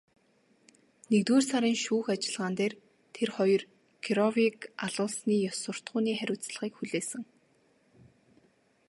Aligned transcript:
Нэгдүгээр 1.09 1.45
сарын 1.51 1.77
шүүх 1.85 2.05
ажиллагаан 2.13 2.53
дээр 2.59 2.73
тэр 3.15 3.29
хоёр 3.37 3.61
Кировыг 4.03 4.57
алуулсны 4.85 5.35
ёс 5.49 5.57
суртахууны 5.63 6.11
хариуцлагыг 6.19 6.73
хүлээсэн. 6.77 7.23